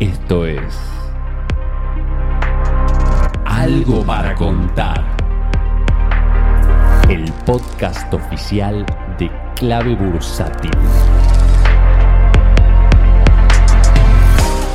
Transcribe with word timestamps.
Esto 0.00 0.46
es 0.46 0.78
Algo 3.44 4.04
para 4.06 4.32
contar. 4.36 5.04
El 7.08 7.24
podcast 7.44 8.14
oficial 8.14 8.86
de 9.18 9.28
Clave 9.56 9.96
Bursátil. 9.96 10.70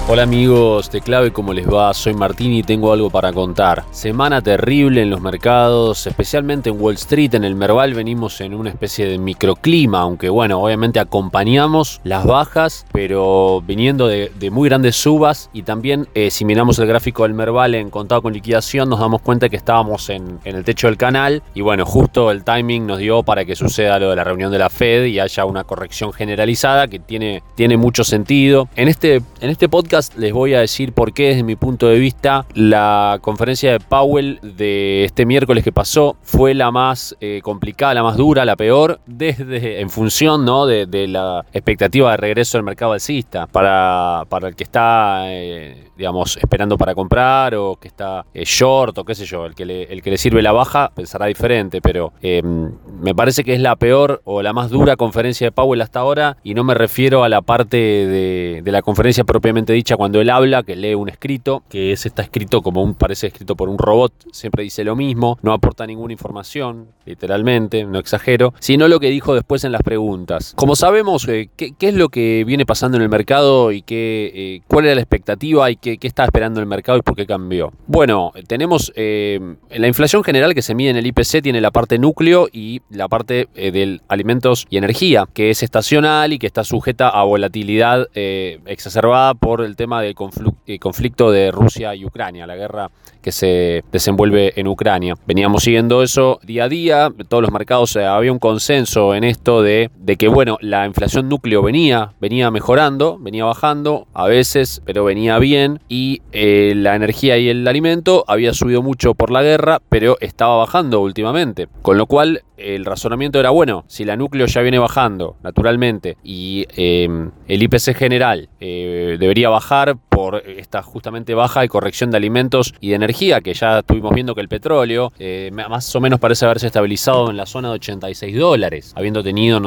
Hola 0.10 0.24
amigos 0.24 0.92
de 0.92 1.00
Clave, 1.00 1.32
¿cómo 1.32 1.54
les 1.54 1.66
va? 1.66 1.94
Soy 1.94 2.14
Martín 2.14 2.52
y 2.52 2.62
tengo 2.62 2.92
algo 2.92 3.10
para 3.10 3.32
contar. 3.32 3.86
Semana 3.92 4.42
terrible 4.42 5.02
en 5.02 5.10
los 5.10 5.22
mercados, 5.22 6.06
especialmente 6.06 6.70
en 6.70 6.80
Wall 6.80 6.96
Street, 6.96 7.34
en 7.36 7.46
el 7.46 7.56
Merval 7.56 7.94
venimos 7.94 8.42
en 8.42 8.54
una 8.54 8.70
especie 8.70 9.08
de 9.08 9.18
microclima, 9.18 10.02
aunque 10.02 10.28
bueno, 10.28 10.62
obviamente 10.62 11.00
acompañamos 11.00 12.02
las 12.04 12.26
bajas, 12.26 12.86
pero 12.92 13.64
viniendo 13.66 14.08
de, 14.08 14.30
muy 14.52 14.68
grandes 14.68 14.98
subas 14.98 15.50
y 15.54 15.64
también 15.64 16.10
eh, 16.16 16.32
si 16.32 16.44
miramos 16.44 16.80
el 16.80 16.88
gráfico 16.88 17.24
del 17.24 17.34
Merval 17.34 17.74
en 17.74 17.90
contado 17.90 18.22
con 18.22 18.34
liquidación 18.34 18.90
nos 18.90 19.00
damos 19.00 19.22
cuenta 19.22 19.48
que 19.48 19.56
estábamos 19.56 20.10
en, 20.10 20.40
el 20.44 20.66
techo 20.66 20.88
del 20.88 20.98
canal 20.98 21.42
y 21.54 21.62
bueno, 21.62 21.86
justo 21.86 22.30
el 22.30 22.44
timing 22.44 22.86
nos 22.86 23.00
dio 23.00 23.24
para 23.24 23.46
que 23.46 23.56
suceda 23.56 24.00
lo 24.00 24.10
de 24.10 24.18
la 24.18 24.26
reunión 24.26 24.52
de 24.52 24.60
la 24.60 24.70
Fed 24.70 25.06
y 25.06 25.22
haya 25.22 25.46
una 25.46 25.64
corrección 25.64 26.12
generalizada 26.12 26.90
que 26.90 27.00
tiene, 27.00 27.42
tiene 27.56 27.78
mucho 27.78 28.04
sentido. 28.04 28.68
En 28.76 28.90
este, 28.90 29.22
en 29.40 29.50
este 29.50 29.70
podcast 29.70 29.93
les 30.18 30.34
voy 30.34 30.56
a 30.56 30.60
decir 30.60 30.92
por 30.92 31.14
qué 31.14 31.30
desde 31.30 31.44
mi 31.44 31.56
punto 31.56 31.88
de 31.88 32.00
vista 32.00 32.48
la 32.56 33.20
conferencia 33.22 33.72
de 33.72 33.80
Powell 33.80 34.40
de 34.42 35.06
este 35.06 35.28
miércoles 35.28 35.64
que 35.64 35.72
pasó 35.72 36.18
fue 36.24 36.56
la 36.56 36.72
más 36.72 37.16
eh, 37.22 37.42
complicada, 37.44 37.94
la 37.94 38.02
más 38.02 38.18
dura, 38.18 38.44
la 38.44 38.56
peor, 38.56 39.00
desde 39.06 39.82
en 39.82 39.92
función 39.92 40.46
¿no? 40.46 40.66
de, 40.66 40.88
la 41.08 41.46
expectativa 41.54 42.10
de 42.12 42.18
regreso 42.18 42.58
del 42.58 42.66
mercado 42.66 42.94
alcista 42.94 43.46
para, 43.46 44.24
para 44.30 44.48
el 44.48 44.56
que 44.56 44.64
está 44.64 45.26
eh, 45.28 45.92
digamos, 45.96 46.38
esperando 46.38 46.76
para 46.78 46.96
comprar 46.96 47.54
o 47.54 47.76
que 47.76 47.88
está 47.88 48.26
eh, 48.34 48.46
short 48.46 48.98
o 48.98 49.04
qué 49.04 49.14
sé 49.14 49.26
yo, 49.26 49.46
el 49.46 49.54
que, 49.54 49.66
le, 49.66 49.84
el 49.84 50.02
que 50.02 50.10
le 50.10 50.18
sirve 50.18 50.42
la 50.42 50.52
baja 50.52 50.92
pensará 50.96 51.28
diferente, 51.28 51.82
pero 51.82 52.14
em, 52.22 52.72
me 53.00 53.14
parece 53.14 53.44
que 53.44 53.54
es 53.54 53.60
la 53.60 53.76
peor 53.76 54.22
o 54.24 54.42
la 54.42 54.54
más 54.54 54.72
dura 54.72 54.96
conferencia 54.96 55.46
de 55.46 55.52
Powell 55.52 55.82
hasta 55.82 56.00
ahora 56.00 56.38
y 56.44 56.56
no 56.56 56.64
me 56.64 56.74
refiero 56.74 57.24
a 57.24 57.30
la 57.30 57.42
parte 57.42 57.78
de, 57.78 58.62
de 58.64 58.72
la 58.72 58.82
conferencia 58.82 59.24
propiamente 59.24 59.74
dicha 59.74 59.83
cuando 59.98 60.22
él 60.22 60.30
habla, 60.30 60.64
que 60.64 60.76
lee 60.76 60.96
un 60.96 61.10
escrito, 61.10 61.64
que 61.70 61.92
ese 61.92 62.08
está 62.08 62.24
escrito 62.24 62.62
como 62.62 62.82
un, 62.84 62.96
parece 62.96 63.28
escrito 63.28 63.56
por 63.56 63.70
un 63.70 63.78
robot, 63.78 64.14
siempre 64.32 64.64
dice 64.64 64.84
lo 64.84 64.96
mismo, 64.96 65.38
no 65.42 65.54
aporta 65.54 65.86
ninguna 65.86 66.14
información, 66.14 66.88
literalmente, 67.06 67.84
no 67.86 68.00
exagero, 68.00 68.54
sino 68.60 68.88
lo 68.88 69.00
que 69.00 69.10
dijo 69.10 69.36
después 69.36 69.64
en 69.64 69.72
las 69.72 69.82
preguntas. 69.84 70.54
Como 70.56 70.76
sabemos, 70.76 71.28
eh, 71.28 71.50
¿qué, 71.56 71.74
es 71.80 71.94
lo 71.94 72.10
que 72.10 72.44
viene 72.46 72.66
pasando 72.66 72.98
en 72.98 73.04
el 73.04 73.10
mercado 73.10 73.72
y 73.72 73.82
qué, 73.82 74.32
eh, 74.34 74.62
cuál 74.68 74.86
era 74.86 74.96
la 74.96 75.02
expectativa 75.02 75.70
y 75.70 75.76
qué, 75.76 75.98
está 76.02 76.26
esperando 76.26 76.60
el 76.60 76.66
mercado 76.66 76.98
y 76.98 77.02
por 77.02 77.16
qué 77.16 77.26
cambió? 77.26 77.74
Bueno, 77.88 78.32
tenemos 78.48 78.92
eh, 78.96 79.40
la 79.70 79.88
inflación 79.88 80.24
general 80.24 80.54
que 80.54 80.62
se 80.62 80.76
mide 80.76 80.92
en 80.92 80.98
el 80.98 81.08
IPC, 81.08 81.42
tiene 81.42 81.62
la 81.62 81.72
parte 81.72 81.98
núcleo 81.98 82.48
y 82.52 82.82
la 82.90 83.08
parte 83.08 83.48
de 83.56 84.00
alimentos 84.08 84.66
y 84.70 84.78
energía, 84.78 85.28
que 85.34 85.50
es 85.50 85.64
estacional 85.64 86.34
y 86.34 86.40
que 86.40 86.48
está 86.48 86.64
sujeta 86.64 87.10
a 87.10 87.24
volatilidad 87.24 88.08
exacerbada 88.16 89.34
por 89.34 89.62
el 89.62 89.73
tema 89.76 90.02
del 90.02 90.16
conflicto 90.16 91.32
de 91.32 91.52
Rusia 91.52 91.96
y 91.96 92.06
Ucrania, 92.06 92.48
la 92.48 92.56
guerra 92.56 92.90
que 93.22 93.32
se 93.32 93.84
desenvuelve 93.92 94.60
en 94.60 94.68
Ucrania. 94.68 95.16
Veníamos 95.26 95.64
siguiendo 95.64 96.04
eso 96.04 96.40
día 96.44 96.66
a 96.66 96.70
día, 96.70 97.12
todos 97.30 97.42
los 97.42 97.52
mercados 97.52 97.96
eh, 97.96 98.06
había 98.06 98.32
un 98.32 98.40
consenso 98.40 99.16
en 99.16 99.24
esto 99.24 99.62
de, 99.62 99.90
de 99.98 100.18
que, 100.18 100.28
bueno, 100.28 100.58
la 100.62 100.86
inflación 100.86 101.30
núcleo 101.30 101.62
venía, 101.62 102.14
venía 102.20 102.52
mejorando, 102.52 103.18
venía 103.20 103.46
bajando 103.46 104.08
a 104.14 104.28
veces, 104.28 104.82
pero 104.86 105.06
venía 105.06 105.40
bien 105.40 105.80
y 105.88 106.22
eh, 106.32 106.74
la 106.76 106.96
energía 106.96 107.38
y 107.38 107.50
el 107.50 107.68
alimento 107.68 108.26
había 108.28 108.54
subido 108.54 108.82
mucho 108.82 109.14
por 109.14 109.32
la 109.32 109.42
guerra, 109.42 109.82
pero 109.90 110.18
estaba 110.20 110.58
bajando 110.58 111.02
últimamente. 111.02 111.68
Con 111.82 111.98
lo 111.98 112.06
cual 112.06 112.44
el 112.58 112.86
razonamiento 112.86 113.40
era 113.40 113.50
bueno, 113.50 113.86
si 113.88 114.06
la 114.06 114.16
núcleo 114.16 114.46
ya 114.46 114.62
viene 114.62 114.80
bajando 114.80 115.38
naturalmente 115.44 116.18
y 116.24 116.66
em, 116.76 117.32
el 117.48 117.64
IPC 117.64 117.96
general 117.96 118.50
eh, 118.60 119.18
debería 119.20 119.50
bajar 119.50 119.98
por 120.10 120.44
esta 120.46 120.84
justamente 120.84 121.34
baja 121.34 121.66
y 121.66 121.68
corrección 121.68 122.12
de 122.12 122.18
alimentos 122.18 122.74
y 122.80 122.90
de 122.90 122.96
energía, 122.96 123.42
que 123.42 123.54
ya 123.54 123.80
estuvimos 123.80 124.14
viendo 124.14 124.36
que 124.36 124.42
el 124.42 124.48
petróleo 124.48 125.12
eh, 125.20 125.52
más 125.52 125.96
o 125.96 126.02
menos 126.02 126.20
parece 126.20 126.46
haberse 126.46 126.68
estabilizado 126.68 127.30
en 127.30 127.38
la 127.38 127.46
zona 127.46 127.70
de 127.70 127.76
86 127.76 128.38
dólares, 128.38 128.94
habiendo 128.96 129.24
tenido 129.24 129.60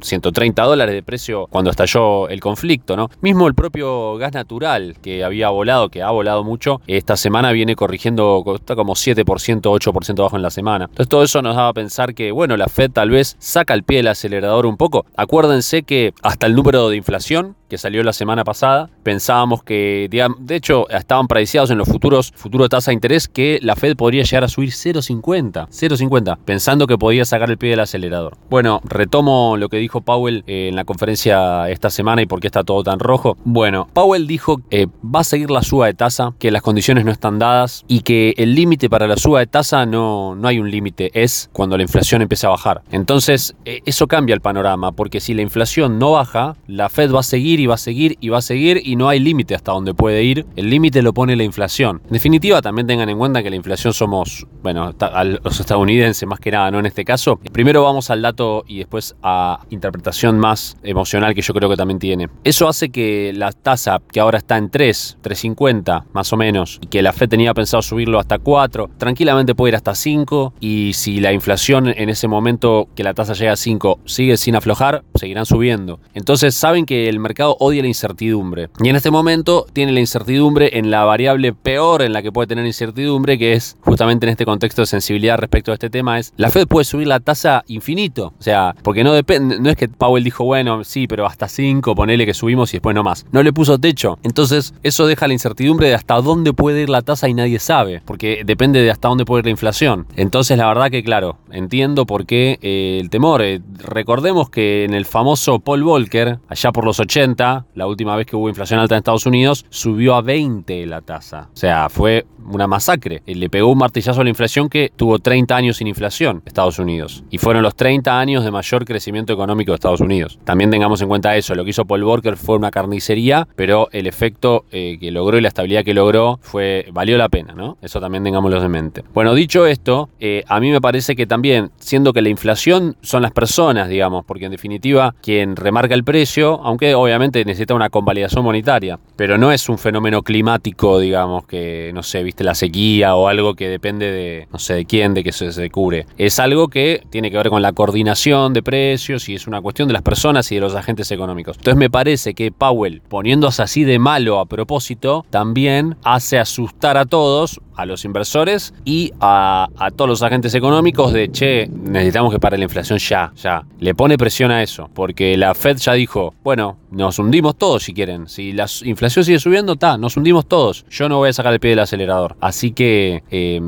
130 0.00 0.62
dólares 0.62 0.94
de 0.94 1.02
precio 1.02 1.46
cuando 1.50 1.70
estalló 1.70 2.28
el 2.28 2.40
conflicto, 2.40 2.96
¿no? 2.96 3.10
Mismo 3.20 3.46
el 3.48 3.54
propio 3.54 4.16
gas 4.16 4.32
natural 4.32 4.96
que 5.02 5.24
había 5.24 5.50
volado, 5.50 5.90
que 5.90 6.02
ha 6.02 6.10
volado 6.10 6.42
mucho, 6.42 6.80
esta 6.86 7.16
semana 7.16 7.52
viene 7.52 7.76
corrigiendo, 7.76 8.42
está 8.54 8.74
como 8.76 8.94
7%, 8.94 9.24
8% 9.24 10.22
bajo 10.22 10.36
en 10.36 10.42
la 10.42 10.50
semana. 10.50 10.86
Entonces 10.86 11.08
todo 11.08 11.22
eso 11.22 11.42
nos 11.42 11.56
daba 11.56 11.68
a 11.68 11.74
pensar 11.74 12.05
que, 12.14 12.32
bueno, 12.32 12.56
la 12.56 12.68
Fed 12.68 12.90
tal 12.90 13.10
vez 13.10 13.36
saca 13.38 13.74
el 13.74 13.82
pie 13.82 13.98
del 13.98 14.08
acelerador 14.08 14.66
un 14.66 14.76
poco. 14.76 15.06
Acuérdense 15.16 15.82
que 15.82 16.12
hasta 16.22 16.46
el 16.46 16.54
número 16.54 16.88
de 16.88 16.96
inflación 16.96 17.56
que 17.68 17.78
salió 17.78 18.02
la 18.02 18.12
semana 18.12 18.44
pasada, 18.44 18.88
pensábamos 19.02 19.62
que, 19.62 20.08
de 20.10 20.56
hecho, 20.56 20.88
estaban 20.88 21.26
prediciados 21.26 21.70
en 21.70 21.78
los 21.78 21.88
futuros, 21.88 22.32
futuro 22.36 22.68
tasa 22.68 22.90
de 22.90 22.94
interés, 22.94 23.28
que 23.28 23.58
la 23.62 23.76
Fed 23.76 23.96
podría 23.96 24.22
llegar 24.22 24.44
a 24.44 24.48
subir 24.48 24.70
0,50, 24.70 25.68
0,50, 25.68 26.38
pensando 26.44 26.86
que 26.86 26.96
podía 26.96 27.24
sacar 27.24 27.50
el 27.50 27.58
pie 27.58 27.70
del 27.70 27.80
acelerador. 27.80 28.36
Bueno, 28.48 28.80
retomo 28.84 29.56
lo 29.56 29.68
que 29.68 29.78
dijo 29.78 30.00
Powell 30.00 30.44
eh, 30.46 30.68
en 30.68 30.76
la 30.76 30.84
conferencia 30.84 31.68
esta 31.68 31.90
semana 31.90 32.22
y 32.22 32.26
por 32.26 32.40
qué 32.40 32.46
está 32.46 32.62
todo 32.62 32.82
tan 32.82 32.98
rojo. 32.98 33.36
Bueno, 33.44 33.88
Powell 33.92 34.26
dijo 34.26 34.58
que 34.70 34.88
va 35.04 35.20
a 35.20 35.24
seguir 35.24 35.50
la 35.50 35.62
suba 35.62 35.86
de 35.86 35.94
tasa, 35.94 36.34
que 36.38 36.50
las 36.50 36.62
condiciones 36.62 37.04
no 37.04 37.10
están 37.10 37.38
dadas 37.38 37.84
y 37.88 38.00
que 38.00 38.34
el 38.36 38.54
límite 38.54 38.88
para 38.88 39.06
la 39.08 39.16
suba 39.16 39.40
de 39.40 39.46
tasa 39.46 39.86
no, 39.86 40.34
no 40.36 40.48
hay 40.48 40.58
un 40.58 40.70
límite, 40.70 41.10
es 41.14 41.50
cuando 41.52 41.76
la 41.76 41.82
inflación 41.82 41.95
empieza 42.22 42.46
a 42.48 42.50
bajar. 42.50 42.82
Entonces, 42.90 43.54
eh, 43.64 43.80
eso 43.86 44.06
cambia 44.06 44.34
el 44.34 44.40
panorama, 44.40 44.92
porque 44.92 45.20
si 45.20 45.34
la 45.34 45.42
inflación 45.42 45.98
no 45.98 46.12
baja, 46.12 46.56
la 46.66 46.88
Fed 46.88 47.12
va 47.12 47.20
a 47.20 47.22
seguir 47.22 47.60
y 47.60 47.66
va 47.66 47.74
a 47.74 47.78
seguir 47.78 48.16
y 48.20 48.28
va 48.28 48.38
a 48.38 48.42
seguir 48.42 48.80
y 48.84 48.96
no 48.96 49.08
hay 49.08 49.20
límite 49.20 49.54
hasta 49.54 49.72
donde 49.72 49.94
puede 49.94 50.22
ir. 50.22 50.46
El 50.56 50.70
límite 50.70 51.02
lo 51.02 51.12
pone 51.12 51.36
la 51.36 51.44
inflación. 51.44 52.00
En 52.06 52.12
definitiva, 52.12 52.62
también 52.62 52.86
tengan 52.86 53.08
en 53.08 53.18
cuenta 53.18 53.42
que 53.42 53.50
la 53.50 53.56
inflación 53.56 53.92
somos, 53.92 54.46
bueno, 54.62 54.94
los 55.42 55.60
estadounidenses 55.60 56.26
más 56.26 56.40
que 56.40 56.50
nada, 56.50 56.70
¿no? 56.70 56.78
En 56.78 56.86
este 56.86 57.04
caso. 57.04 57.38
Primero 57.52 57.82
vamos 57.82 58.10
al 58.10 58.22
dato 58.22 58.64
y 58.66 58.78
después 58.78 59.14
a 59.22 59.60
interpretación 59.70 60.38
más 60.38 60.76
emocional 60.82 61.34
que 61.34 61.42
yo 61.42 61.54
creo 61.54 61.68
que 61.68 61.76
también 61.76 61.98
tiene. 61.98 62.28
Eso 62.44 62.68
hace 62.68 62.90
que 62.90 63.32
la 63.34 63.52
tasa 63.52 64.00
que 64.10 64.20
ahora 64.20 64.38
está 64.38 64.56
en 64.56 64.70
3, 64.70 65.18
3.50 65.22 66.04
más 66.12 66.32
o 66.32 66.36
menos, 66.36 66.78
y 66.82 66.86
que 66.86 67.02
la 67.02 67.12
Fed 67.12 67.28
tenía 67.28 67.54
pensado 67.54 67.82
subirlo 67.82 68.18
hasta 68.18 68.38
4, 68.38 68.90
tranquilamente 68.98 69.54
puede 69.54 69.70
ir 69.70 69.76
hasta 69.76 69.94
5 69.94 70.54
y 70.60 70.92
si 70.94 71.20
la 71.20 71.32
inflación 71.32 71.85
en 71.88 72.08
ese 72.08 72.28
momento 72.28 72.88
que 72.94 73.02
la 73.04 73.14
tasa 73.14 73.34
llega 73.34 73.52
a 73.52 73.56
5 73.56 74.00
sigue 74.04 74.36
sin 74.36 74.56
aflojar, 74.56 75.04
seguirán 75.18 75.46
subiendo. 75.46 76.00
Entonces 76.14 76.54
saben 76.54 76.86
que 76.86 77.08
el 77.08 77.18
mercado 77.18 77.56
odia 77.60 77.82
la 77.82 77.88
incertidumbre. 77.88 78.68
Y 78.82 78.88
en 78.88 78.96
este 78.96 79.10
momento 79.10 79.66
tiene 79.72 79.92
la 79.92 80.00
incertidumbre 80.00 80.78
en 80.78 80.90
la 80.90 81.04
variable 81.04 81.52
peor 81.52 82.02
en 82.02 82.12
la 82.12 82.22
que 82.22 82.32
puede 82.32 82.46
tener 82.46 82.66
incertidumbre, 82.66 83.38
que 83.38 83.54
es 83.54 83.76
justamente 83.80 84.26
en 84.26 84.30
este 84.30 84.44
contexto 84.44 84.82
de 84.82 84.86
sensibilidad 84.86 85.38
respecto 85.38 85.70
a 85.70 85.74
este 85.74 85.90
tema, 85.90 86.18
es 86.18 86.32
la 86.36 86.50
Fed 86.50 86.66
puede 86.66 86.84
subir 86.84 87.06
la 87.06 87.20
tasa 87.20 87.64
infinito. 87.68 88.32
O 88.38 88.42
sea, 88.42 88.74
porque 88.82 89.04
no 89.04 89.12
depende, 89.12 89.58
no 89.60 89.70
es 89.70 89.76
que 89.76 89.88
Powell 89.88 90.24
dijo, 90.24 90.44
bueno, 90.44 90.84
sí, 90.84 91.06
pero 91.06 91.26
hasta 91.26 91.48
5, 91.48 91.94
ponele 91.94 92.26
que 92.26 92.34
subimos 92.34 92.72
y 92.72 92.76
después 92.76 92.94
no 92.94 93.02
más. 93.02 93.26
No 93.32 93.42
le 93.42 93.52
puso 93.52 93.78
techo. 93.78 94.18
Entonces, 94.22 94.74
eso 94.82 95.06
deja 95.06 95.26
la 95.26 95.34
incertidumbre 95.34 95.88
de 95.88 95.94
hasta 95.94 96.20
dónde 96.20 96.52
puede 96.52 96.82
ir 96.82 96.90
la 96.90 97.02
tasa 97.02 97.28
y 97.28 97.34
nadie 97.34 97.58
sabe, 97.58 98.02
porque 98.04 98.42
depende 98.44 98.82
de 98.82 98.90
hasta 98.90 99.08
dónde 99.08 99.24
puede 99.24 99.40
ir 99.40 99.44
la 99.46 99.50
inflación. 99.50 100.06
Entonces, 100.16 100.58
la 100.58 100.66
verdad 100.66 100.90
que, 100.90 101.02
claro, 101.02 101.38
entiendo 101.50 102.06
por 102.06 102.26
qué 102.26 102.58
eh, 102.62 102.98
el 103.00 103.10
temor. 103.10 103.42
Eh, 103.42 103.60
recordemos 103.78 104.50
que 104.50 104.84
en 104.84 104.94
el 104.94 105.05
famoso 105.06 105.58
Paul 105.60 105.82
Volcker, 105.82 106.38
allá 106.48 106.72
por 106.72 106.84
los 106.84 107.00
80, 107.00 107.66
la 107.74 107.86
última 107.86 108.16
vez 108.16 108.26
que 108.26 108.36
hubo 108.36 108.48
inflación 108.48 108.80
alta 108.80 108.94
en 108.94 108.98
Estados 108.98 109.26
Unidos, 109.26 109.64
subió 109.70 110.14
a 110.14 110.22
20 110.22 110.86
la 110.86 111.00
tasa. 111.00 111.48
O 111.52 111.56
sea, 111.56 111.88
fue 111.88 112.26
una 112.50 112.66
masacre. 112.66 113.22
Le 113.26 113.50
pegó 113.50 113.72
un 113.72 113.78
martillazo 113.78 114.20
a 114.20 114.24
la 114.24 114.30
inflación 114.30 114.68
que 114.68 114.92
tuvo 114.94 115.18
30 115.18 115.56
años 115.56 115.76
sin 115.78 115.86
inflación 115.86 116.42
Estados 116.46 116.78
Unidos. 116.78 117.24
Y 117.30 117.38
fueron 117.38 117.62
los 117.62 117.74
30 117.74 118.18
años 118.18 118.44
de 118.44 118.50
mayor 118.50 118.84
crecimiento 118.84 119.32
económico 119.32 119.72
de 119.72 119.76
Estados 119.76 120.00
Unidos. 120.00 120.38
También 120.44 120.70
tengamos 120.70 121.00
en 121.02 121.08
cuenta 121.08 121.36
eso. 121.36 121.54
Lo 121.54 121.64
que 121.64 121.70
hizo 121.70 121.84
Paul 121.84 122.04
Volcker 122.04 122.36
fue 122.36 122.56
una 122.56 122.70
carnicería, 122.70 123.48
pero 123.56 123.88
el 123.92 124.06
efecto 124.06 124.64
eh, 124.70 124.98
que 125.00 125.10
logró 125.10 125.38
y 125.38 125.40
la 125.40 125.48
estabilidad 125.48 125.84
que 125.84 125.94
logró 125.94 126.38
fue 126.42 126.86
valió 126.92 127.18
la 127.18 127.28
pena, 127.28 127.54
¿no? 127.54 127.76
Eso 127.82 128.00
también 128.00 128.24
tengámoslo 128.24 128.62
en 128.62 128.70
mente. 128.70 129.04
Bueno, 129.12 129.34
dicho 129.34 129.66
esto, 129.66 130.08
eh, 130.20 130.44
a 130.48 130.60
mí 130.60 130.70
me 130.70 130.80
parece 130.80 131.16
que 131.16 131.26
también, 131.26 131.70
siendo 131.78 132.12
que 132.12 132.22
la 132.22 132.28
inflación 132.28 132.96
son 133.02 133.22
las 133.22 133.32
personas, 133.32 133.88
digamos, 133.88 134.24
porque 134.24 134.46
en 134.46 134.50
definitiva 134.50 134.95
quien 135.22 135.56
remarca 135.56 135.94
el 135.94 136.04
precio, 136.04 136.60
aunque 136.62 136.94
obviamente 136.94 137.44
necesita 137.44 137.74
una 137.74 137.90
convalidación 137.90 138.44
monetaria, 138.44 138.98
pero 139.16 139.38
no 139.38 139.52
es 139.52 139.68
un 139.68 139.78
fenómeno 139.78 140.22
climático, 140.22 140.98
digamos, 140.98 141.46
que 141.46 141.90
no 141.94 142.02
sé, 142.02 142.22
viste 142.22 142.44
la 142.44 142.54
sequía 142.54 143.14
o 143.14 143.28
algo 143.28 143.54
que 143.54 143.68
depende 143.68 144.10
de 144.10 144.48
no 144.52 144.58
sé 144.58 144.74
de 144.74 144.84
quién, 144.84 145.14
de 145.14 145.24
que 145.24 145.32
se, 145.32 145.52
se 145.52 145.70
cubre. 145.70 146.06
Es 146.18 146.38
algo 146.38 146.68
que 146.68 147.02
tiene 147.10 147.30
que 147.30 147.36
ver 147.36 147.48
con 147.48 147.62
la 147.62 147.72
coordinación 147.72 148.52
de 148.52 148.62
precios 148.62 149.28
y 149.28 149.34
es 149.34 149.46
una 149.46 149.60
cuestión 149.60 149.88
de 149.88 149.94
las 149.94 150.02
personas 150.02 150.50
y 150.52 150.56
de 150.56 150.60
los 150.60 150.74
agentes 150.74 151.10
económicos. 151.10 151.56
Entonces 151.56 151.78
me 151.78 151.90
parece 151.90 152.34
que 152.34 152.52
Powell, 152.52 153.02
poniéndose 153.08 153.62
así 153.62 153.84
de 153.84 153.98
malo 153.98 154.40
a 154.40 154.46
propósito, 154.46 155.24
también 155.30 155.96
hace 156.02 156.38
asustar 156.38 156.96
a 156.96 157.04
todos, 157.04 157.60
a 157.76 157.86
los 157.86 158.04
inversores 158.04 158.74
y 158.84 159.12
a, 159.20 159.68
a 159.78 159.90
todos 159.90 160.08
los 160.08 160.22
agentes 160.22 160.54
económicos 160.54 161.12
de, 161.12 161.30
che, 161.30 161.68
necesitamos 161.68 162.32
que 162.32 162.40
pare 162.40 162.58
la 162.58 162.64
inflación 162.64 162.98
ya, 162.98 163.32
ya. 163.36 163.62
Le 163.78 163.94
pone 163.94 164.16
presión 164.16 164.50
a 164.50 164.62
eso, 164.62 164.85
porque 164.92 165.36
la 165.36 165.54
Fed 165.54 165.76
ya 165.78 165.92
dijo, 165.92 166.34
bueno, 166.42 166.78
nos 166.90 167.18
hundimos 167.18 167.56
todos 167.56 167.84
si 167.84 167.94
quieren. 167.94 168.28
Si 168.28 168.52
la 168.52 168.66
inflación 168.84 169.24
sigue 169.24 169.38
subiendo, 169.38 169.74
está, 169.74 169.98
nos 169.98 170.16
hundimos 170.16 170.46
todos. 170.46 170.84
Yo 170.90 171.08
no 171.08 171.18
voy 171.18 171.30
a 171.30 171.32
sacar 171.32 171.52
el 171.52 171.60
pie 171.60 171.70
del 171.70 171.80
acelerador. 171.80 172.36
Así 172.40 172.72
que 172.72 173.22
eh, 173.30 173.60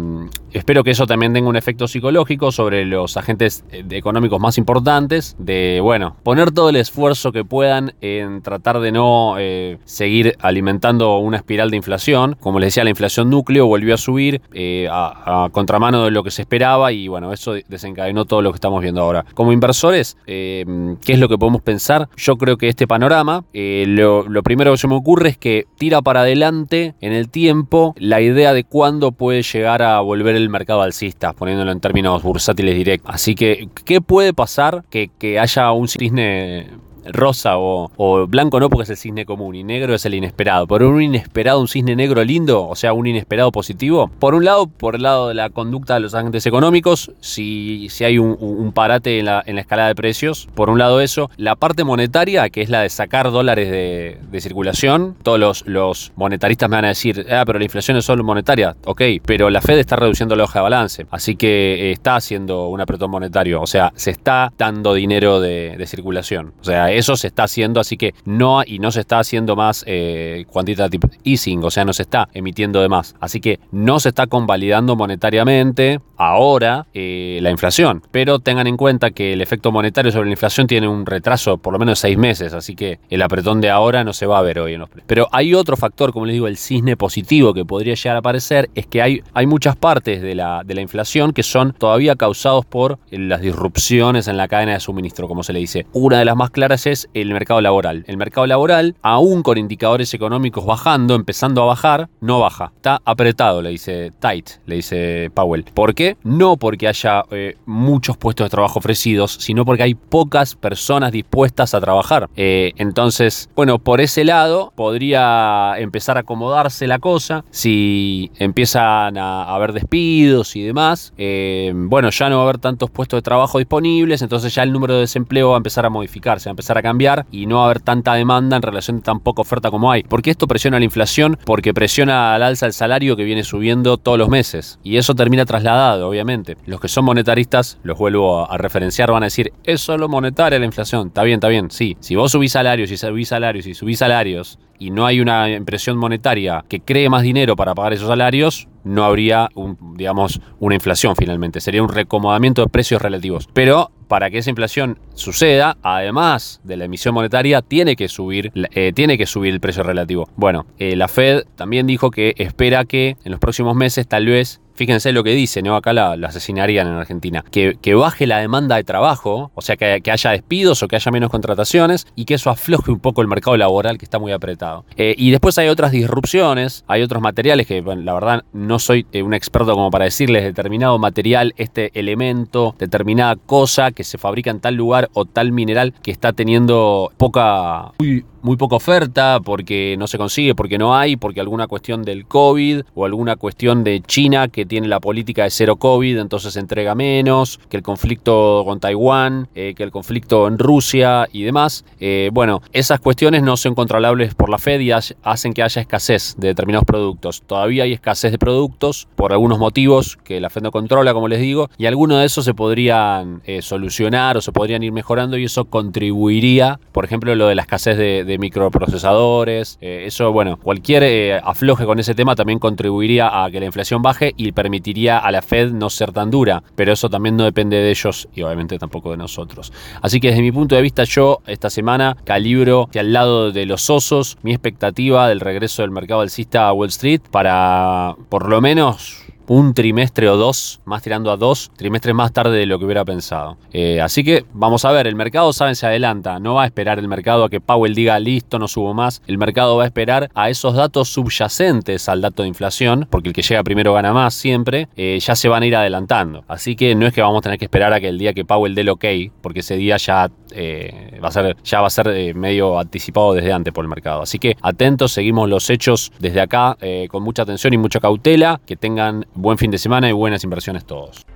espero 0.52 0.84
que 0.84 0.90
eso 0.90 1.06
también 1.06 1.32
tenga 1.32 1.48
un 1.48 1.56
efecto 1.56 1.88
psicológico 1.88 2.52
sobre 2.52 2.84
los 2.84 3.16
agentes 3.16 3.64
eh, 3.70 3.84
económicos 3.90 4.40
más 4.40 4.58
importantes. 4.58 5.36
De, 5.38 5.80
bueno, 5.82 6.16
poner 6.22 6.50
todo 6.52 6.70
el 6.70 6.76
esfuerzo 6.76 7.32
que 7.32 7.44
puedan 7.44 7.94
en 8.00 8.42
tratar 8.42 8.80
de 8.80 8.92
no 8.92 9.36
eh, 9.38 9.78
seguir 9.84 10.36
alimentando 10.40 11.18
una 11.18 11.38
espiral 11.38 11.70
de 11.70 11.76
inflación. 11.76 12.36
Como 12.40 12.58
les 12.58 12.68
decía, 12.68 12.84
la 12.84 12.90
inflación 12.90 13.30
núcleo 13.30 13.66
volvió 13.66 13.94
a 13.94 13.98
subir 13.98 14.40
eh, 14.52 14.88
a, 14.90 15.44
a, 15.44 15.50
contramano 15.50 16.04
de 16.04 16.10
lo 16.10 16.22
que 16.22 16.30
se 16.30 16.42
esperaba 16.42 16.92
y 16.92 17.08
bueno, 17.08 17.32
eso 17.32 17.54
desencadenó 17.68 18.24
todo 18.24 18.42
lo 18.42 18.52
que 18.52 18.56
estamos 18.56 18.82
viendo 18.82 19.02
ahora. 19.02 19.24
Como 19.34 19.52
inversores, 19.52 20.16
¿qué 20.26 20.64
es 21.06 21.18
lo 21.18 21.28
que 21.28 21.38
podemos 21.38 21.62
pensar? 21.62 22.08
Yo 22.16 22.36
creo 22.36 22.56
que 22.56 22.68
este 22.68 22.86
panorama, 22.86 23.44
lo, 23.52 24.28
lo 24.28 24.42
primero 24.42 24.72
que 24.72 24.78
se 24.78 24.88
me 24.88 24.94
ocurre 24.94 25.30
es 25.30 25.38
que 25.38 25.66
tira 25.76 26.02
para 26.02 26.20
adelante 26.20 26.94
en 27.00 27.12
el 27.12 27.28
tiempo 27.28 27.94
la 27.98 28.20
idea 28.20 28.52
de 28.52 28.64
cuándo 28.64 29.12
puede 29.12 29.42
llegar 29.42 29.82
a 29.82 30.00
volver 30.00 30.36
el 30.38 30.48
mercado 30.48 30.82
alcista, 30.82 31.32
poniéndolo 31.32 31.72
en 31.72 31.80
términos 31.80 32.22
bursátiles 32.22 32.74
directos. 32.74 33.14
Así 33.14 33.34
que, 33.34 33.68
¿qué 33.84 34.00
puede 34.00 34.32
pasar 34.32 34.84
que, 34.90 35.10
que 35.18 35.38
haya 35.38 35.70
un 35.72 35.88
cisne 35.88 36.68
rosa 37.12 37.58
o, 37.58 37.90
o, 37.96 38.26
blanco 38.26 38.60
no 38.60 38.68
porque 38.68 38.84
es 38.84 38.90
el 38.90 38.96
cisne 38.96 39.24
común 39.24 39.54
y 39.54 39.64
negro 39.64 39.94
es 39.94 40.04
el 40.04 40.14
inesperado. 40.14 40.66
Por 40.66 40.82
un 40.82 41.02
inesperado, 41.02 41.60
un 41.60 41.68
cisne 41.68 41.96
negro 41.96 42.24
lindo, 42.24 42.66
o 42.66 42.76
sea, 42.76 42.92
un 42.92 43.06
inesperado 43.06 43.52
positivo. 43.52 44.10
Por 44.18 44.34
un 44.34 44.44
lado, 44.44 44.66
por 44.66 44.96
el 44.96 45.02
lado 45.02 45.28
de 45.28 45.34
la 45.34 45.50
conducta 45.50 45.94
de 45.94 46.00
los 46.00 46.14
agentes 46.14 46.46
económicos, 46.46 47.12
si, 47.20 47.88
si 47.90 48.04
hay 48.04 48.18
un, 48.18 48.72
parate 48.72 49.18
en 49.18 49.26
la, 49.26 49.42
en 49.46 49.54
la, 49.54 49.62
escalada 49.62 49.88
de 49.88 49.94
precios, 49.94 50.48
por 50.54 50.70
un 50.70 50.78
lado 50.78 51.00
eso. 51.00 51.30
La 51.36 51.56
parte 51.56 51.84
monetaria, 51.84 52.48
que 52.50 52.62
es 52.62 52.68
la 52.68 52.82
de 52.82 52.88
sacar 52.88 53.30
dólares 53.30 53.70
de, 53.70 54.18
de 54.30 54.40
circulación, 54.40 55.16
todos 55.22 55.38
los, 55.38 55.66
los, 55.66 56.12
monetaristas 56.16 56.68
me 56.68 56.76
van 56.76 56.84
a 56.84 56.88
decir, 56.88 57.26
ah, 57.30 57.44
pero 57.46 57.58
la 57.58 57.64
inflación 57.64 57.96
es 57.96 58.04
solo 58.04 58.24
monetaria. 58.24 58.76
Ok, 58.84 59.02
pero 59.24 59.50
la 59.50 59.60
Fed 59.60 59.78
está 59.78 59.96
reduciendo 59.96 60.36
la 60.36 60.44
hoja 60.44 60.60
de 60.60 60.62
balance, 60.62 61.06
así 61.10 61.36
que 61.36 61.92
está 61.92 62.16
haciendo 62.16 62.68
un 62.68 62.80
apretón 62.80 63.10
monetario, 63.10 63.60
o 63.60 63.66
sea, 63.66 63.92
se 63.94 64.10
está 64.10 64.52
dando 64.56 64.94
dinero 64.94 65.40
de, 65.40 65.76
de 65.76 65.86
circulación. 65.86 66.52
O 66.60 66.64
sea, 66.64 66.90
eso 66.98 67.16
se 67.16 67.28
está 67.28 67.44
haciendo, 67.44 67.80
así 67.80 67.96
que 67.96 68.14
no, 68.24 68.62
y 68.66 68.78
no 68.78 68.90
se 68.90 69.00
está 69.00 69.18
haciendo 69.18 69.56
más 69.56 69.84
eh, 69.86 70.44
quantitative 70.52 71.08
easing, 71.24 71.64
o 71.64 71.70
sea, 71.70 71.84
no 71.84 71.92
se 71.92 72.02
está 72.02 72.28
emitiendo 72.32 72.80
de 72.80 72.88
más. 72.88 73.14
Así 73.20 73.40
que 73.40 73.60
no 73.72 74.00
se 74.00 74.10
está 74.10 74.26
convalidando 74.26 74.96
monetariamente 74.96 76.00
ahora 76.16 76.86
eh, 76.94 77.38
la 77.42 77.50
inflación. 77.50 78.02
Pero 78.10 78.40
tengan 78.40 78.66
en 78.66 78.76
cuenta 78.76 79.10
que 79.10 79.32
el 79.32 79.40
efecto 79.40 79.72
monetario 79.72 80.10
sobre 80.12 80.26
la 80.26 80.32
inflación 80.32 80.66
tiene 80.66 80.88
un 80.88 81.06
retraso 81.06 81.58
por 81.58 81.72
lo 81.72 81.78
menos 81.78 81.98
seis 81.98 82.18
meses, 82.18 82.52
así 82.52 82.74
que 82.74 82.98
el 83.08 83.22
apretón 83.22 83.60
de 83.60 83.70
ahora 83.70 84.04
no 84.04 84.12
se 84.12 84.26
va 84.26 84.38
a 84.38 84.42
ver 84.42 84.58
hoy 84.58 84.74
en 84.74 84.80
los 84.80 84.88
precios. 84.88 85.06
Pero 85.06 85.28
hay 85.32 85.54
otro 85.54 85.76
factor, 85.76 86.12
como 86.12 86.26
les 86.26 86.34
digo, 86.34 86.48
el 86.48 86.56
cisne 86.56 86.96
positivo 86.96 87.54
que 87.54 87.64
podría 87.64 87.94
llegar 87.94 88.16
a 88.16 88.18
aparecer, 88.20 88.70
es 88.74 88.86
que 88.86 89.02
hay, 89.02 89.22
hay 89.32 89.46
muchas 89.46 89.76
partes 89.76 90.20
de 90.20 90.34
la, 90.34 90.62
de 90.64 90.74
la 90.74 90.80
inflación 90.80 91.32
que 91.32 91.42
son 91.42 91.72
todavía 91.72 92.16
causados 92.16 92.66
por 92.66 92.98
las 93.10 93.40
disrupciones 93.40 94.28
en 94.28 94.36
la 94.36 94.48
cadena 94.48 94.72
de 94.72 94.80
suministro, 94.80 95.28
como 95.28 95.42
se 95.42 95.52
le 95.52 95.60
dice. 95.60 95.86
Una 95.92 96.18
de 96.18 96.24
las 96.24 96.36
más 96.36 96.50
claras 96.50 96.77
es 96.86 97.08
el 97.14 97.32
mercado 97.32 97.60
laboral. 97.60 98.04
El 98.06 98.16
mercado 98.16 98.46
laboral, 98.46 98.96
aún 99.02 99.42
con 99.42 99.58
indicadores 99.58 100.12
económicos 100.14 100.64
bajando, 100.64 101.14
empezando 101.14 101.62
a 101.62 101.66
bajar, 101.66 102.08
no 102.20 102.40
baja. 102.40 102.72
Está 102.76 103.00
apretado, 103.04 103.62
le 103.62 103.70
dice 103.70 104.12
tight, 104.20 104.50
le 104.66 104.76
dice 104.76 105.30
Powell. 105.34 105.64
¿Por 105.74 105.94
qué? 105.94 106.16
No 106.22 106.56
porque 106.56 106.88
haya 106.88 107.24
eh, 107.30 107.56
muchos 107.66 108.16
puestos 108.16 108.46
de 108.46 108.50
trabajo 108.50 108.78
ofrecidos, 108.78 109.32
sino 109.40 109.64
porque 109.64 109.82
hay 109.82 109.94
pocas 109.94 110.54
personas 110.54 111.12
dispuestas 111.12 111.74
a 111.74 111.80
trabajar. 111.80 112.28
Eh, 112.36 112.72
entonces, 112.76 113.48
bueno, 113.54 113.78
por 113.78 114.00
ese 114.00 114.24
lado 114.24 114.72
podría 114.74 115.74
empezar 115.78 116.16
a 116.16 116.20
acomodarse 116.20 116.86
la 116.86 116.98
cosa. 116.98 117.44
Si 117.50 118.30
empiezan 118.36 119.16
a, 119.18 119.44
haber 119.54 119.72
despidos 119.72 120.56
y 120.56 120.62
demás, 120.62 121.12
eh, 121.16 121.72
bueno, 121.74 122.10
ya 122.10 122.28
no 122.28 122.36
va 122.36 122.42
a 122.42 122.44
haber 122.44 122.58
tantos 122.58 122.90
puestos 122.90 123.18
de 123.18 123.22
trabajo 123.22 123.58
disponibles, 123.58 124.22
entonces 124.22 124.54
ya 124.54 124.62
el 124.62 124.72
número 124.72 124.94
de 124.94 125.00
desempleo 125.00 125.50
va 125.50 125.56
a 125.56 125.58
empezar 125.58 125.86
a 125.86 125.90
modificarse, 125.90 126.48
va 126.48 126.50
a 126.50 126.54
empezar 126.54 126.67
a 126.76 126.82
cambiar 126.82 127.26
y 127.30 127.46
no 127.46 127.64
haber 127.64 127.80
tanta 127.80 128.14
demanda 128.14 128.56
en 128.56 128.62
relación 128.62 128.98
a 128.98 129.02
tan 129.02 129.20
poca 129.20 129.42
oferta 129.42 129.70
como 129.70 129.90
hay. 129.90 130.02
¿Por 130.02 130.22
qué 130.22 130.30
esto 130.30 130.46
presiona 130.46 130.78
la 130.78 130.84
inflación? 130.84 131.38
Porque 131.44 131.72
presiona 131.72 132.34
al 132.34 132.42
alza 132.42 132.66
el 132.66 132.72
salario 132.72 133.16
que 133.16 133.24
viene 133.24 133.44
subiendo 133.44 133.96
todos 133.96 134.18
los 134.18 134.28
meses. 134.28 134.78
Y 134.82 134.96
eso 134.96 135.14
termina 135.14 135.44
trasladado, 135.44 136.08
obviamente. 136.08 136.56
Los 136.66 136.80
que 136.80 136.88
son 136.88 137.04
monetaristas, 137.04 137.78
los 137.82 137.96
vuelvo 137.98 138.50
a, 138.50 138.58
referenciar, 138.58 139.10
van 139.10 139.22
a 139.22 139.26
decir, 139.26 139.52
es 139.64 139.80
solo 139.80 140.08
monetaria 140.08 140.58
la 140.58 140.66
inflación. 140.66 141.08
Está 141.08 141.22
bien, 141.22 141.36
está 141.36 141.48
bien, 141.48 141.70
sí. 141.70 141.96
Si 142.00 142.16
vos 142.16 142.32
subís 142.32 142.52
salarios 142.52 142.90
y 142.90 142.96
subís 142.96 143.28
salarios 143.28 143.66
y 143.66 143.74
subís 143.74 143.98
salarios 143.98 144.58
y 144.78 144.90
no 144.90 145.06
hay 145.06 145.20
una 145.20 145.50
impresión 145.50 145.96
monetaria 145.96 146.64
que 146.68 146.80
cree 146.80 147.08
más 147.08 147.22
dinero 147.22 147.56
para 147.56 147.74
pagar 147.74 147.92
esos 147.92 148.08
salarios, 148.08 148.68
no 148.84 149.04
habría, 149.04 149.48
digamos, 149.96 150.40
una 150.60 150.74
inflación 150.74 151.14
finalmente. 151.16 151.60
Sería 151.60 151.82
un 151.82 151.88
recomodamiento 151.88 152.62
de 152.62 152.68
precios 152.68 153.02
relativos. 153.02 153.48
Pero 153.52 153.90
para 154.08 154.30
que 154.30 154.38
esa 154.38 154.50
inflación 154.50 154.98
suceda, 155.14 155.76
además 155.82 156.60
de 156.64 156.76
la 156.76 156.86
emisión 156.86 157.14
monetaria, 157.14 157.62
tiene 157.62 157.94
que 157.94 158.08
subir, 158.08 158.50
eh, 158.54 158.92
tiene 158.94 159.18
que 159.18 159.26
subir 159.26 159.52
el 159.52 159.60
precio 159.60 159.82
relativo. 159.82 160.28
Bueno, 160.36 160.66
eh, 160.78 160.96
la 160.96 161.08
Fed 161.08 161.44
también 161.56 161.86
dijo 161.86 162.10
que 162.10 162.34
espera 162.38 162.84
que 162.84 163.16
en 163.24 163.30
los 163.30 163.40
próximos 163.40 163.76
meses 163.76 164.08
tal 164.08 164.26
vez 164.26 164.60
Fíjense 164.78 165.10
lo 165.10 165.24
que 165.24 165.32
dice, 165.32 165.60
¿no? 165.60 165.74
Acá 165.74 165.92
la, 165.92 166.16
la 166.16 166.28
asesinarían 166.28 166.86
en 166.86 166.92
Argentina. 166.94 167.44
Que, 167.50 167.76
que, 167.82 167.96
baje 167.96 168.28
la 168.28 168.38
demanda 168.38 168.76
de 168.76 168.84
trabajo, 168.84 169.50
o 169.56 169.60
sea, 169.60 169.76
que, 169.76 170.00
que, 170.04 170.12
haya 170.12 170.30
despidos 170.30 170.84
o 170.84 170.86
que 170.86 170.94
haya 170.94 171.10
menos 171.10 171.30
contrataciones 171.30 172.06
y 172.14 172.26
que 172.26 172.34
eso 172.34 172.48
afloje 172.48 172.92
un 172.92 173.00
poco 173.00 173.20
el 173.20 173.26
mercado 173.26 173.56
laboral 173.56 173.98
que 173.98 174.04
está 174.04 174.20
muy 174.20 174.30
apretado. 174.30 174.84
Eh, 174.96 175.16
y 175.18 175.32
después 175.32 175.58
hay 175.58 175.66
otras 175.66 175.90
disrupciones, 175.90 176.84
hay 176.86 177.02
otros 177.02 177.20
materiales 177.20 177.66
que, 177.66 177.80
bueno, 177.80 178.02
la 178.02 178.14
verdad, 178.14 178.44
no 178.52 178.78
soy 178.78 179.04
eh, 179.10 179.24
un 179.24 179.34
experto 179.34 179.74
como 179.74 179.90
para 179.90 180.04
decirles 180.04 180.44
determinado 180.44 180.96
material, 181.00 181.54
este 181.56 181.90
elemento, 181.98 182.76
determinada 182.78 183.34
cosa 183.34 183.90
que 183.90 184.04
se 184.04 184.16
fabrica 184.16 184.52
en 184.52 184.60
tal 184.60 184.76
lugar 184.76 185.10
o 185.12 185.24
tal 185.24 185.50
mineral 185.50 185.92
que 186.04 186.12
está 186.12 186.32
teniendo 186.32 187.10
poca... 187.16 187.94
Uy, 187.98 188.24
muy 188.42 188.56
poca 188.56 188.76
oferta 188.76 189.40
porque 189.44 189.96
no 189.98 190.06
se 190.06 190.18
consigue, 190.18 190.54
porque 190.54 190.78
no 190.78 190.96
hay, 190.96 191.16
porque 191.16 191.40
alguna 191.40 191.66
cuestión 191.66 192.02
del 192.02 192.26
COVID 192.26 192.82
o 192.94 193.04
alguna 193.04 193.36
cuestión 193.36 193.84
de 193.84 194.00
China 194.00 194.48
que 194.48 194.66
tiene 194.66 194.88
la 194.88 195.00
política 195.00 195.44
de 195.44 195.50
cero 195.50 195.76
COVID, 195.76 196.18
entonces 196.18 196.56
entrega 196.56 196.94
menos, 196.94 197.60
que 197.68 197.76
el 197.76 197.82
conflicto 197.82 198.62
con 198.64 198.80
Taiwán, 198.80 199.48
eh, 199.54 199.74
que 199.76 199.82
el 199.82 199.90
conflicto 199.90 200.46
en 200.46 200.58
Rusia 200.58 201.26
y 201.32 201.42
demás. 201.42 201.84
Eh, 202.00 202.30
bueno, 202.32 202.62
esas 202.72 203.00
cuestiones 203.00 203.42
no 203.42 203.56
son 203.56 203.74
controlables 203.74 204.34
por 204.34 204.48
la 204.48 204.58
Fed 204.58 204.80
y 204.80 204.90
hacen 204.90 205.52
que 205.52 205.62
haya 205.62 205.80
escasez 205.80 206.34
de 206.38 206.48
determinados 206.48 206.86
productos. 206.86 207.42
Todavía 207.46 207.84
hay 207.84 207.92
escasez 207.92 208.32
de 208.32 208.38
productos 208.38 209.08
por 209.16 209.32
algunos 209.32 209.58
motivos 209.58 210.18
que 210.24 210.40
la 210.40 210.50
Fed 210.50 210.62
no 210.62 210.70
controla, 210.70 211.12
como 211.12 211.28
les 211.28 211.40
digo, 211.40 211.70
y 211.78 211.86
algunos 211.86 212.20
de 212.20 212.26
esos 212.26 212.44
se 212.44 212.54
podrían 212.54 213.42
eh, 213.44 213.62
solucionar 213.62 214.36
o 214.36 214.40
se 214.40 214.52
podrían 214.52 214.82
ir 214.82 214.92
mejorando 214.92 215.36
y 215.36 215.44
eso 215.44 215.64
contribuiría, 215.66 216.80
por 216.92 217.04
ejemplo, 217.04 217.34
lo 217.34 217.48
de 217.48 217.54
la 217.54 217.62
escasez 217.62 217.96
de, 217.96 218.27
de 218.28 218.38
microprocesadores. 218.38 219.78
Eh, 219.80 220.04
eso, 220.06 220.30
bueno, 220.30 220.56
cualquier 220.56 221.02
eh, 221.02 221.40
afloje 221.42 221.84
con 221.84 221.98
ese 221.98 222.14
tema 222.14 222.36
también 222.36 222.60
contribuiría 222.60 223.44
a 223.44 223.50
que 223.50 223.58
la 223.58 223.66
inflación 223.66 224.02
baje 224.02 224.34
y 224.36 224.52
permitiría 224.52 225.18
a 225.18 225.32
la 225.32 225.42
Fed 225.42 225.72
no 225.72 225.90
ser 225.90 226.12
tan 226.12 226.30
dura. 226.30 226.62
Pero 226.76 226.92
eso 226.92 227.10
también 227.10 227.36
no 227.36 227.44
depende 227.44 227.76
de 227.78 227.90
ellos 227.90 228.28
y 228.34 228.42
obviamente 228.42 228.78
tampoco 228.78 229.10
de 229.10 229.16
nosotros. 229.16 229.72
Así 230.00 230.20
que 230.20 230.28
desde 230.28 230.42
mi 230.42 230.52
punto 230.52 230.76
de 230.76 230.82
vista, 230.82 231.02
yo 231.04 231.40
esta 231.46 231.70
semana 231.70 232.16
calibro 232.24 232.86
hacia 232.88 233.00
al 233.00 233.12
lado 233.12 233.50
de 233.50 233.66
los 233.66 233.90
osos 233.90 234.38
mi 234.42 234.52
expectativa 234.52 235.28
del 235.28 235.40
regreso 235.40 235.82
del 235.82 235.90
mercado 235.90 236.20
alcista 236.20 236.68
a 236.68 236.72
Wall 236.72 236.88
Street 236.88 237.22
para 237.30 238.14
por 238.28 238.48
lo 238.48 238.60
menos 238.60 239.27
un 239.48 239.74
trimestre 239.74 240.28
o 240.28 240.36
dos, 240.36 240.80
más 240.84 241.02
tirando 241.02 241.30
a 241.30 241.36
dos 241.36 241.70
trimestres 241.76 242.14
más 242.14 242.32
tarde 242.32 242.56
de 242.58 242.66
lo 242.66 242.78
que 242.78 242.84
hubiera 242.84 243.04
pensado. 243.04 243.56
Eh, 243.72 244.00
así 244.00 244.22
que 244.22 244.44
vamos 244.52 244.84
a 244.84 244.92
ver, 244.92 245.06
el 245.06 245.16
mercado 245.16 245.52
saben 245.52 245.74
se 245.74 245.86
adelanta, 245.86 246.38
no 246.38 246.54
va 246.54 246.64
a 246.64 246.66
esperar 246.66 246.98
el 246.98 247.08
mercado 247.08 247.44
a 247.44 247.50
que 247.50 247.60
Powell 247.60 247.94
diga 247.94 248.18
listo, 248.18 248.58
no 248.58 248.68
subo 248.68 248.94
más, 248.94 249.22
el 249.26 249.38
mercado 249.38 249.76
va 249.76 249.84
a 249.84 249.86
esperar 249.86 250.30
a 250.34 250.50
esos 250.50 250.74
datos 250.74 251.08
subyacentes 251.08 252.08
al 252.08 252.20
dato 252.20 252.42
de 252.42 252.48
inflación, 252.48 253.06
porque 253.10 253.28
el 253.28 253.34
que 253.34 253.42
llega 253.42 253.62
primero 253.64 253.94
gana 253.94 254.12
más 254.12 254.34
siempre, 254.34 254.88
eh, 254.96 255.18
ya 255.20 255.34
se 255.34 255.48
van 255.48 255.62
a 255.62 255.66
ir 255.66 255.76
adelantando. 255.76 256.44
Así 256.46 256.76
que 256.76 256.94
no 256.94 257.06
es 257.06 257.14
que 257.14 257.22
vamos 257.22 257.38
a 257.38 257.42
tener 257.42 257.58
que 257.58 257.64
esperar 257.64 257.92
a 257.92 258.00
que 258.00 258.08
el 258.08 258.18
día 258.18 258.34
que 258.34 258.44
Powell 258.44 258.74
dé 258.74 258.82
el 258.82 258.90
ok, 258.90 259.04
porque 259.40 259.60
ese 259.60 259.76
día 259.76 259.96
ya 259.96 260.30
eh, 260.52 261.18
va 261.22 261.28
a 261.28 261.32
ser, 261.32 261.56
ya 261.62 261.80
va 261.80 261.86
a 261.88 261.90
ser 261.90 262.08
eh, 262.08 262.34
medio 262.34 262.78
anticipado 262.78 263.34
desde 263.34 263.52
antes 263.52 263.72
por 263.72 263.84
el 263.84 263.88
mercado. 263.88 264.22
Así 264.22 264.38
que 264.38 264.56
atentos, 264.62 265.12
seguimos 265.12 265.48
los 265.48 265.68
hechos 265.70 266.12
desde 266.18 266.40
acá 266.40 266.76
eh, 266.80 267.08
con 267.10 267.22
mucha 267.22 267.42
atención 267.42 267.74
y 267.74 267.78
mucha 267.78 268.00
cautela. 268.00 268.60
Que 268.66 268.76
tengan 268.76 269.26
buen 269.34 269.58
fin 269.58 269.70
de 269.70 269.78
semana 269.78 270.08
y 270.08 270.12
buenas 270.12 270.44
inversiones 270.44 270.84
todos. 270.84 271.26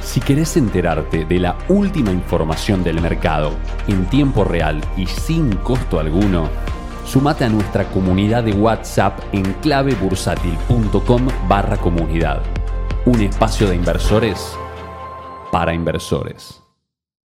Si 0.00 0.20
querés 0.20 0.56
enterarte 0.56 1.24
de 1.24 1.38
la 1.38 1.56
última 1.68 2.10
información 2.10 2.82
del 2.82 3.00
mercado 3.00 3.52
en 3.88 4.04
tiempo 4.06 4.44
real 4.44 4.80
y 4.96 5.06
sin 5.06 5.52
costo 5.56 6.00
alguno, 6.00 6.48
sumate 7.06 7.44
a 7.44 7.48
nuestra 7.48 7.84
comunidad 7.84 8.44
de 8.44 8.52
WhatsApp 8.52 9.18
en 9.32 9.44
clavebursátil.com 9.62 11.28
barra 11.48 11.76
comunidad. 11.76 12.42
Un 13.06 13.20
espacio 13.22 13.68
de 13.68 13.76
inversores 13.76 14.56
para 15.52 15.74
inversores. 15.74 16.61